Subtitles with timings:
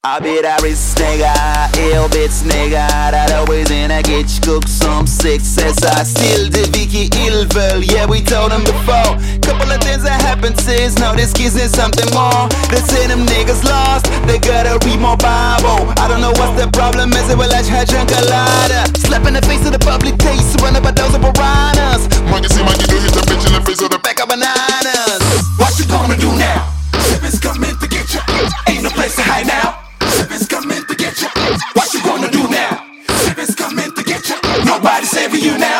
[0.00, 1.28] I be that rich nigga,
[1.92, 7.12] ill bitch nigga That always in a get cook some success I still the Vicky
[7.28, 9.20] Illvel, yeah we told them before.
[9.44, 12.48] Couple of things that happened since, now this kid's in something more.
[12.72, 15.92] They say them niggas lost, they gotta read more Bible.
[16.00, 18.72] I don't know what's the problem, is it will let you drink a lot.
[19.04, 22.08] Slap in the face of the public taste, run up a dozen piranhas.
[22.32, 22.64] Monkey see
[34.70, 35.79] Nobody saving you now.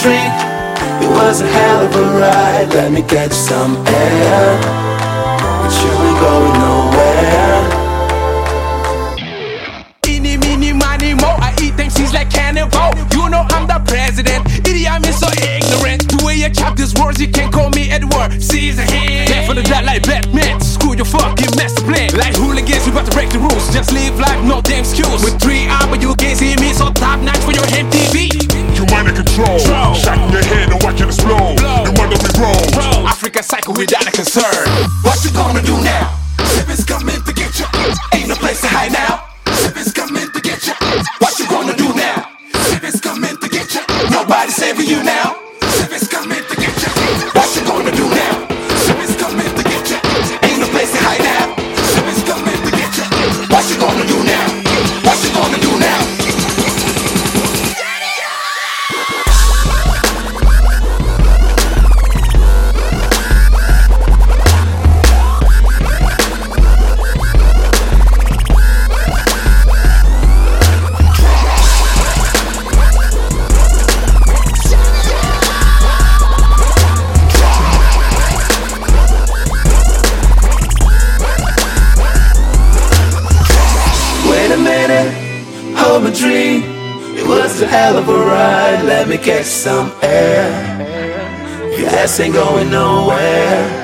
[0.00, 0.32] Drink.
[1.04, 2.68] It was a hell of a ride.
[2.72, 4.56] Let me catch some air.
[5.60, 7.60] But you ain't going nowhere.
[10.06, 11.36] Eeny, meeny, miny, mo.
[11.40, 12.96] I eat them seeds like cannibal.
[13.12, 14.46] You know I'm the president.
[14.66, 16.08] Idiot, I'm so ignorant.
[16.08, 18.40] The way you chop these words, you can call me Edward.
[18.40, 18.86] Caesar.
[18.86, 20.60] Back for the dead like Batman.
[20.60, 22.08] Screw your fucking master plan.
[22.16, 23.68] Like hooligans, we about to break the rules.
[23.72, 25.20] Just live life, no damn excuse.
[25.22, 26.72] With three but you can't see me.
[26.72, 28.39] So top notch for your MTV.
[30.00, 30.16] You mind in control.
[30.16, 31.60] Shot in your head and watching it explode.
[31.60, 33.06] You wonder we roll.
[33.06, 34.64] Africa cycle without a concern.
[35.02, 36.16] What you gonna do now?
[36.56, 37.66] Sippin's coming to get you.
[38.14, 39.28] Ain't no place to hide now.
[39.52, 40.74] Sippin's coming to get you.
[41.18, 42.32] What you gonna do now?
[42.70, 43.82] Sippin's coming to get you.
[44.10, 45.36] Nobody saving you now.
[45.60, 46.92] Sippin's coming to get you.
[47.36, 48.48] What you gonna do now?
[48.80, 49.98] Sippin's coming to get you.
[50.48, 51.54] Ain't no place to hide now.
[51.92, 53.04] Sippin's coming to get you.
[53.52, 53.99] What you gonna
[86.10, 86.62] my dream.
[87.16, 88.82] It was a hell of a ride.
[88.84, 90.48] Let me catch some air.
[91.78, 93.78] Your ass ain't going nowhere.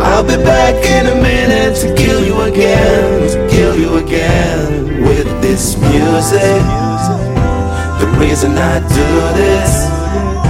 [0.00, 5.28] I'll be back in a minute to kill you again, to kill you again with
[5.42, 6.62] this music.
[8.00, 9.08] The reason I do
[9.40, 10.47] this.